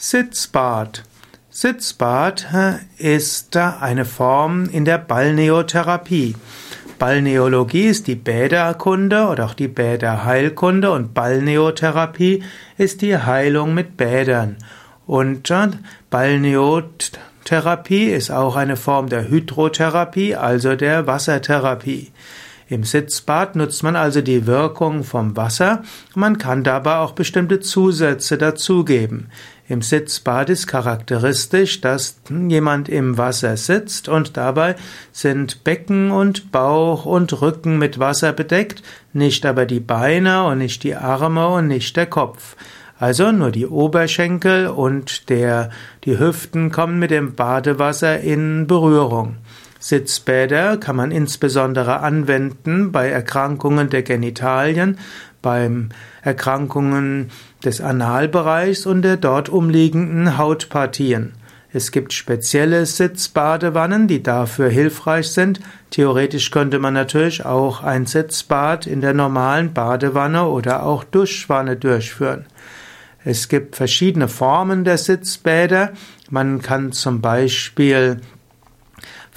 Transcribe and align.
Sitzbad. 0.00 1.02
Sitzbad 1.50 2.46
ist 2.98 3.56
eine 3.56 4.04
Form 4.04 4.66
in 4.70 4.84
der 4.84 4.98
Balneotherapie. 4.98 6.36
Balneologie 7.00 7.86
ist 7.86 8.06
die 8.06 8.14
Bäderkunde 8.14 9.26
oder 9.26 9.46
auch 9.46 9.54
die 9.54 9.66
Bäderheilkunde 9.66 10.92
und 10.92 11.14
Balneotherapie 11.14 12.44
ist 12.76 13.02
die 13.02 13.18
Heilung 13.18 13.74
mit 13.74 13.96
Bädern. 13.96 14.58
Und 15.04 15.52
Balneotherapie 16.10 18.04
ist 18.04 18.30
auch 18.30 18.54
eine 18.54 18.76
Form 18.76 19.08
der 19.08 19.28
Hydrotherapie, 19.28 20.36
also 20.36 20.76
der 20.76 21.08
Wassertherapie. 21.08 22.12
Im 22.70 22.84
Sitzbad 22.84 23.56
nutzt 23.56 23.82
man 23.82 23.96
also 23.96 24.20
die 24.20 24.46
Wirkung 24.46 25.02
vom 25.02 25.38
Wasser. 25.38 25.82
Man 26.14 26.36
kann 26.36 26.64
dabei 26.64 26.98
auch 26.98 27.12
bestimmte 27.12 27.60
Zusätze 27.60 28.36
dazugeben. 28.36 29.30
Im 29.68 29.80
Sitzbad 29.80 30.50
ist 30.50 30.66
charakteristisch, 30.66 31.80
dass 31.80 32.20
jemand 32.28 32.90
im 32.90 33.16
Wasser 33.16 33.56
sitzt 33.56 34.08
und 34.08 34.36
dabei 34.36 34.76
sind 35.12 35.64
Becken 35.64 36.10
und 36.10 36.52
Bauch 36.52 37.06
und 37.06 37.40
Rücken 37.40 37.78
mit 37.78 37.98
Wasser 37.98 38.32
bedeckt, 38.32 38.82
nicht 39.14 39.46
aber 39.46 39.64
die 39.64 39.80
Beine 39.80 40.44
und 40.44 40.58
nicht 40.58 40.82
die 40.84 40.94
Arme 40.94 41.48
und 41.48 41.68
nicht 41.68 41.96
der 41.96 42.06
Kopf. 42.06 42.54
Also 42.98 43.32
nur 43.32 43.50
die 43.50 43.66
Oberschenkel 43.66 44.66
und 44.66 45.30
der, 45.30 45.70
die 46.04 46.18
Hüften 46.18 46.70
kommen 46.70 46.98
mit 46.98 47.12
dem 47.12 47.34
Badewasser 47.34 48.20
in 48.20 48.66
Berührung. 48.66 49.36
Sitzbäder 49.80 50.76
kann 50.76 50.96
man 50.96 51.10
insbesondere 51.10 52.00
anwenden 52.00 52.90
bei 52.90 53.08
Erkrankungen 53.08 53.90
der 53.90 54.02
Genitalien, 54.02 54.98
beim 55.40 55.90
Erkrankungen 56.22 57.30
des 57.64 57.80
Analbereichs 57.80 58.86
und 58.86 59.02
der 59.02 59.16
dort 59.16 59.48
umliegenden 59.48 60.36
Hautpartien. 60.36 61.34
Es 61.70 61.92
gibt 61.92 62.12
spezielle 62.14 62.86
Sitzbadewannen, 62.86 64.08
die 64.08 64.22
dafür 64.22 64.70
hilfreich 64.70 65.30
sind. 65.30 65.60
Theoretisch 65.90 66.50
könnte 66.50 66.78
man 66.78 66.94
natürlich 66.94 67.44
auch 67.44 67.84
ein 67.84 68.06
Sitzbad 68.06 68.86
in 68.86 69.02
der 69.02 69.12
normalen 69.12 69.74
Badewanne 69.74 70.46
oder 70.46 70.82
auch 70.82 71.04
Duschwanne 71.04 71.76
durchführen. 71.76 72.46
Es 73.22 73.48
gibt 73.48 73.76
verschiedene 73.76 74.28
Formen 74.28 74.84
der 74.84 74.96
Sitzbäder. 74.96 75.92
Man 76.30 76.62
kann 76.62 76.92
zum 76.92 77.20
Beispiel 77.20 78.22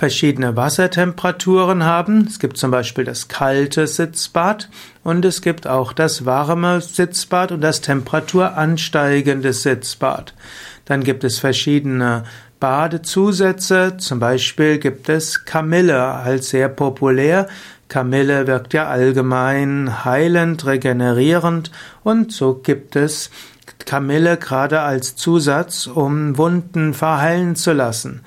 verschiedene 0.01 0.55
Wassertemperaturen 0.55 1.83
haben. 1.83 2.25
Es 2.27 2.39
gibt 2.39 2.57
zum 2.57 2.71
Beispiel 2.71 3.03
das 3.03 3.27
kalte 3.27 3.85
Sitzbad 3.85 4.67
und 5.03 5.23
es 5.25 5.43
gibt 5.43 5.67
auch 5.67 5.93
das 5.93 6.25
warme 6.25 6.81
Sitzbad 6.81 7.51
und 7.51 7.61
das 7.61 7.81
temperaturansteigende 7.81 9.53
Sitzbad. 9.53 10.33
Dann 10.85 11.03
gibt 11.03 11.23
es 11.23 11.37
verschiedene 11.37 12.23
Badezusätze, 12.59 13.97
zum 13.97 14.19
Beispiel 14.19 14.79
gibt 14.79 15.07
es 15.07 15.45
Kamille 15.45 16.01
als 16.01 16.49
sehr 16.49 16.69
populär. 16.69 17.47
Kamille 17.87 18.47
wirkt 18.47 18.73
ja 18.73 18.87
allgemein 18.87 20.03
heilend, 20.03 20.65
regenerierend 20.65 21.69
und 22.01 22.31
so 22.31 22.55
gibt 22.55 22.95
es 22.95 23.29
Kamille 23.85 24.37
gerade 24.37 24.79
als 24.81 25.15
Zusatz, 25.15 25.85
um 25.85 26.39
Wunden 26.39 26.95
verheilen 26.95 27.55
zu 27.55 27.71
lassen. 27.71 28.23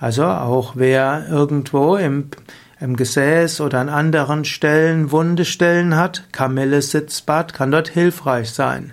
Also 0.00 0.24
auch 0.24 0.72
wer 0.76 1.26
irgendwo 1.28 1.96
im, 1.96 2.28
im 2.80 2.96
Gesäß 2.96 3.60
oder 3.60 3.80
an 3.80 3.88
anderen 3.88 4.44
Stellen 4.44 5.10
Wundestellen 5.10 5.96
hat, 5.96 6.24
Kamille-Sitzbad 6.32 7.52
kann 7.52 7.72
dort 7.72 7.88
hilfreich 7.88 8.50
sein. 8.50 8.92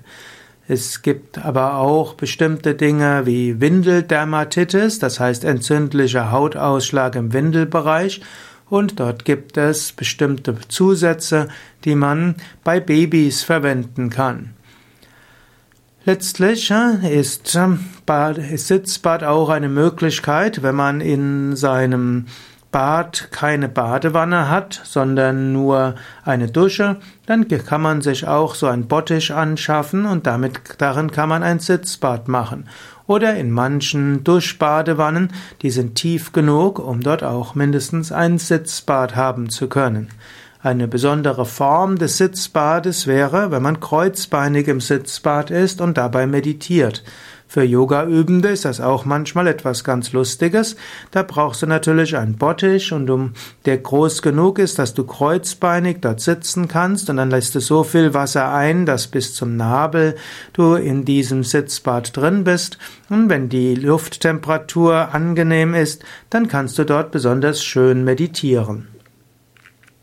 Es 0.67 1.03
gibt 1.03 1.45
aber 1.45 1.75
auch 1.75 2.16
bestimmte 2.16 2.73
Dinge 2.73 3.28
wie 3.28 3.62
Windeldermatitis, 3.62 4.97
das 4.97 5.20
heißt 5.20 5.44
entzündlicher 5.44 6.31
Hautausschlag 6.31 7.16
im 7.16 7.34
Windelbereich. 7.34 8.22
Und 8.67 9.00
dort 9.00 9.25
gibt 9.25 9.58
es 9.58 9.92
bestimmte 9.92 10.56
Zusätze, 10.68 11.50
die 11.84 11.94
man 11.94 12.34
bei 12.63 12.79
Babys 12.79 13.44
verwenden 13.44 14.09
kann. 14.09 14.56
Letztlich 16.03 16.72
ist, 17.03 17.58
Bad, 18.05 18.38
ist 18.38 18.67
Sitzbad 18.67 19.23
auch 19.23 19.49
eine 19.49 19.69
Möglichkeit, 19.69 20.61
wenn 20.61 20.75
man 20.75 21.01
in 21.01 21.55
seinem 21.55 22.25
Bad 22.75 23.29
keine 23.31 23.69
Badewanne 23.69 24.49
hat, 24.49 24.81
sondern 24.83 25.53
nur 25.53 25.95
eine 26.25 26.47
Dusche, 26.47 26.97
dann 27.25 27.47
kann 27.47 27.81
man 27.81 28.01
sich 28.01 28.27
auch 28.27 28.53
so 28.53 28.67
ein 28.67 28.88
Bottich 28.88 29.33
anschaffen 29.33 30.05
und 30.05 30.27
damit 30.27 30.59
darin 30.77 31.09
kann 31.09 31.29
man 31.29 31.41
ein 31.41 31.59
Sitzbad 31.59 32.27
machen. 32.27 32.67
Oder 33.07 33.35
in 33.35 33.49
manchen 33.49 34.23
Duschbadewannen, 34.23 35.31
die 35.61 35.69
sind 35.69 35.95
tief 35.95 36.33
genug, 36.33 36.79
um 36.79 37.01
dort 37.01 37.23
auch 37.23 37.55
mindestens 37.55 38.11
ein 38.11 38.39
Sitzbad 38.39 39.16
haben 39.16 39.49
zu 39.49 39.69
können. 39.69 40.09
Eine 40.61 40.87
besondere 40.87 41.45
Form 41.45 41.97
des 41.97 42.17
Sitzbades 42.17 43.05
wäre, 43.07 43.51
wenn 43.51 43.61
man 43.61 43.79
kreuzbeinig 43.79 44.67
im 44.67 44.81
Sitzbad 44.81 45.51
ist 45.51 45.79
und 45.79 45.97
dabei 45.97 46.27
meditiert. 46.27 47.03
Für 47.55 47.63
Yoga-Übende 47.63 48.49
ist 48.49 48.66
das 48.66 48.81
auch 48.81 49.05
manchmal 49.05 49.47
etwas 49.47 49.85
ganz 49.85 50.11
Lustiges. 50.11 50.75
Da 51.11 51.23
brauchst 51.23 51.61
du 51.61 51.67
natürlich 51.67 52.17
einen 52.17 52.35
Bottich 52.35 52.91
und 52.91 53.09
um, 53.09 53.31
der 53.63 53.77
groß 53.77 54.21
genug 54.21 54.59
ist, 54.59 54.77
dass 54.77 54.93
du 54.93 55.05
kreuzbeinig 55.05 55.99
dort 56.01 56.19
sitzen 56.19 56.67
kannst 56.67 57.09
und 57.09 57.16
dann 57.16 57.29
lässt 57.29 57.55
du 57.55 57.61
so 57.61 57.85
viel 57.85 58.13
Wasser 58.13 58.53
ein, 58.53 58.85
dass 58.85 59.07
bis 59.07 59.33
zum 59.33 59.55
Nabel 59.55 60.16
du 60.51 60.73
in 60.73 61.05
diesem 61.05 61.45
Sitzbad 61.45 62.17
drin 62.17 62.43
bist. 62.43 62.77
Und 63.07 63.29
wenn 63.29 63.47
die 63.47 63.75
Lufttemperatur 63.75 65.13
angenehm 65.13 65.73
ist, 65.73 66.03
dann 66.29 66.49
kannst 66.49 66.77
du 66.77 66.83
dort 66.83 67.11
besonders 67.11 67.63
schön 67.63 68.03
meditieren. 68.03 68.94